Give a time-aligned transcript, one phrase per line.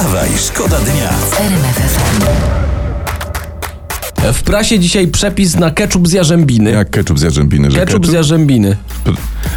[0.00, 1.10] Wstawaj, szkoda dnia.
[4.32, 6.70] W prasie dzisiaj przepis na ketchup z jarzębiny.
[6.70, 8.76] Jak ketchup z jarzębiny, że Ketchup z jarzębiny.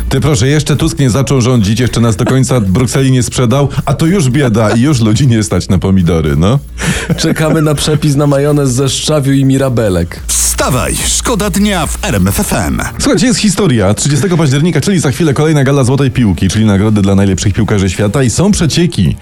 [0.09, 3.93] Ty proszę, jeszcze Tusk nie zaczął rządzić, jeszcze nas do końca Brukseli nie sprzedał, a
[3.93, 6.59] to już bieda i już ludzi nie stać na pomidory, no.
[7.17, 10.19] Czekamy na przepis na majonez ze szczawiu i mirabelek.
[10.63, 12.81] Wstawaj, szkoda dnia w RMF FM.
[12.99, 13.93] Słuchajcie, jest historia.
[13.93, 18.23] 30 października, czyli za chwilę kolejna gala Złotej Piłki, czyli nagrody dla najlepszych piłkarzy świata
[18.23, 19.15] i są przecieki,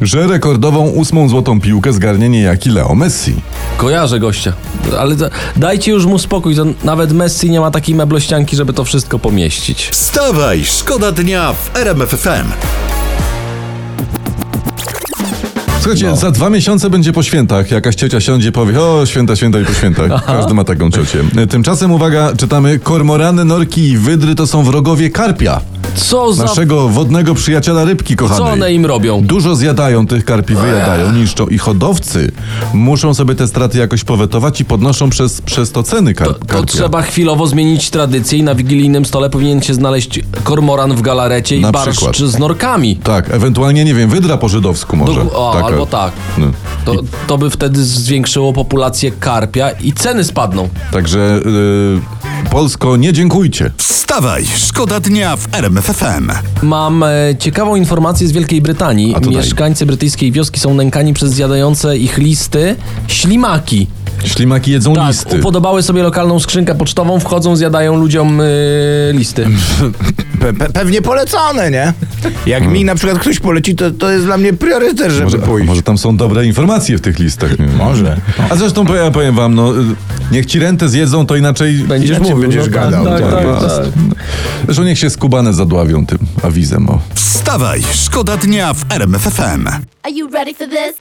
[0.00, 3.34] że rekordową ósmą Złotą Piłkę zgarnie niejaki Leo Messi.
[3.76, 4.52] Kojarzę gościa.
[4.98, 8.84] Ale da- dajcie już mu spokój, to nawet Messi nie ma takiej meblościanki, żeby to
[8.84, 9.88] wszystko pomieścić.
[9.90, 12.14] Wstawaj, szkoda dnia w RMF
[15.86, 17.70] Słuchajcie, za dwa miesiące będzie po świętach.
[17.70, 20.24] Jakaś ciocia siądzie, powie, o, święta, święta i po świętach.
[20.26, 21.24] Każdy ma taką ciocię.
[21.50, 25.60] Tymczasem, uwaga, czytamy, kormorany, norki i wydry to są wrogowie karpia.
[25.94, 26.44] Co za...
[26.44, 28.38] Naszego wodnego przyjaciela rybki kochanej.
[28.46, 29.22] Co one im robią?
[29.22, 32.32] Dużo zjadają tych karpi, wyjadają, niszczą i hodowcy
[32.74, 36.64] muszą sobie te straty jakoś powetować i podnoszą przez, przez to ceny kar- To, to
[36.64, 41.60] trzeba chwilowo zmienić tradycję i na wigilijnym stole powinien się znaleźć kormoran w galarecie i
[41.60, 42.16] Na barszcz przykład.
[42.16, 42.96] z norkami.
[42.96, 45.24] Tak, ewentualnie, nie wiem, wydra po żydowsku może.
[45.24, 45.66] Do, o, Taka.
[45.66, 46.12] albo tak.
[46.38, 46.46] No.
[46.84, 46.94] To,
[47.26, 50.68] to by wtedy zwiększyło populację karpia i ceny spadną.
[50.92, 52.00] Także y,
[52.50, 53.70] Polsko, nie dziękujcie.
[53.76, 56.30] Wstawaj, szkoda dnia w RMF FM.
[56.62, 59.16] Mam e, ciekawą informację z Wielkiej Brytanii.
[59.28, 62.76] Mieszkańcy brytyjskiej wioski są nękani przez zjadające ich listy
[63.08, 63.86] ślimaki.
[64.24, 65.38] Ślimaki jedzą Tak, listy.
[65.38, 68.44] upodobały sobie lokalną skrzynkę pocztową, wchodzą, zjadają ludziom e,
[69.12, 69.46] listy.
[70.40, 71.92] Pe pe pewnie polecone, nie?
[72.46, 75.68] Jak mi na przykład ktoś poleci, to, to jest dla mnie priorytet, żeby Może, pójść.
[75.68, 77.58] może tam są dobre informacje w tych listach.
[77.58, 77.66] Nie?
[77.66, 78.16] Może.
[78.50, 79.84] A zresztą powiem, powiem wam, no, y,
[80.32, 81.74] niech ci rentę zjedzą, to inaczej...
[81.74, 82.48] Będziesz Inaczej mówił.
[82.48, 83.44] będziesz no, gadał, Tak, tak, tak.
[83.60, 83.86] tak, tak.
[84.64, 86.88] Zresztą niech się skubane zadławią tym awizem.
[86.90, 87.00] O.
[87.14, 89.68] Wstawaj, szkoda dnia w RMF FM.
[90.02, 90.96] Are you ready for this?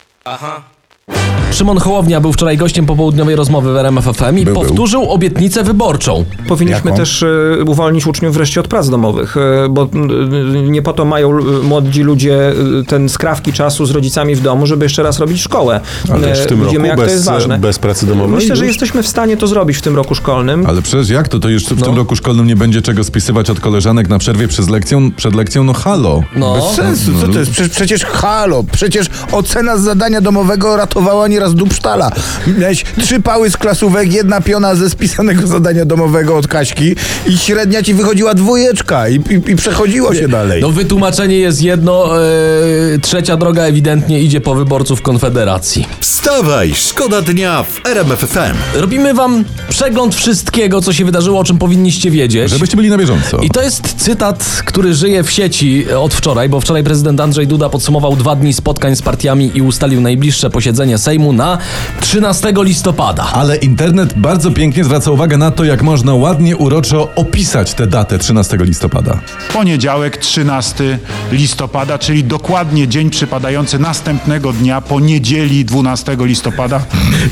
[1.52, 4.64] Szymon Hołownia był wczoraj gościem popołudniowej rozmowy w RMF FM i Był, był.
[4.64, 6.26] powtórzył obietnicę wyborczą.
[6.48, 6.98] Powinniśmy Jaką?
[6.98, 7.28] też e,
[7.66, 12.54] uwolnić uczniów wreszcie od prac domowych, e, bo e, nie po to mają młodzi ludzie
[12.88, 15.80] ten skrawki czasu z rodzicami w domu, żeby jeszcze raz robić szkołę.
[16.14, 17.58] A też w tym Widzimy, roku jak bez, to jest ważne.
[17.60, 18.36] bez pracy domowej?
[18.36, 20.66] Myślę, że jesteśmy w stanie to zrobić w tym roku szkolnym.
[20.66, 21.40] Ale przecież jak to?
[21.40, 21.86] To już w No.
[21.86, 25.64] tym roku szkolnym nie będzie czego spisywać od koleżanek na przerwie przez lekcją, przed lekcją?
[25.64, 26.24] No halo.
[26.36, 26.56] No.
[26.56, 27.52] Bez sensu, co to jest?
[27.52, 32.12] Przecież, przecież halo, przecież ocena z zadania domowego ratowała nieraz dupsztala.
[32.58, 36.96] Miałeś trzy pały z klasówek, jedna piona ze spisanego zadania domowego od Kaśki
[37.28, 40.62] i średnia ci wychodziła dwójeczka i, i, i przechodziło się dalej.
[40.62, 45.88] No wytłumaczenie jest jedno, e, trzecia droga ewidentnie idzie po wyborców Konfederacji.
[46.00, 48.80] Wstawaj, szkoda dnia w RMF FM.
[48.80, 52.50] Robimy wam przegląd wszystkiego, co się wydarzyło, o czym powinniście wiedzieć.
[52.50, 53.38] Żebyście byli na bieżąco.
[53.38, 57.70] I to jest cytat, który żyje w sieci od wczoraj, bo wczoraj prezydent Andrzej Duda
[57.70, 61.58] podsumował dwa dni spotkań z partiami i ustalił najbliższe posiedzenie Sejmu na
[62.02, 63.24] 13 listopada.
[63.34, 68.20] Ale internet bardzo pięknie zwraca uwagę na to, jak można ładnie, uroczo opisać tę datę
[68.20, 69.20] 13 listopada.
[69.54, 71.00] Poniedziałek 13
[71.32, 76.82] listopada, czyli dokładnie dzień przypadający następnego dnia po niedzieli 12 listopada.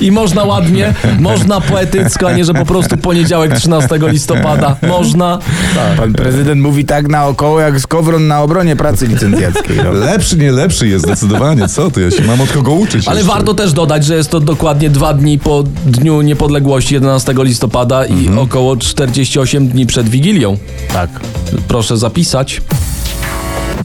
[0.02, 4.76] I można ładnie, można poetycko, a nie, że po prostu poniedziałek 13 listopada.
[4.88, 5.40] Można.
[5.98, 9.78] Pan prezydent mówi tak naokoło, jak skowron na obronie pracy licencjackiej.
[9.84, 9.92] No.
[9.92, 11.68] Lepszy, nie lepszy jest zdecydowanie.
[11.68, 12.02] Co ty?
[12.02, 13.08] Ja się mam od kogo uczyć.
[13.08, 13.34] Ale jeszcze.
[13.34, 18.30] warto też dodać, że jest to dokładnie dwa dni po Dniu Niepodległości 11 listopada i
[18.40, 20.58] około 48 dni przed Wigilią.
[20.94, 21.10] Tak.
[21.68, 22.62] Proszę zapisać.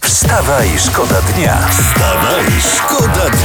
[0.02, 1.58] Wstawaj, szkoda dnia.
[1.70, 2.44] Wstawaj,
[2.76, 3.37] szkoda dnia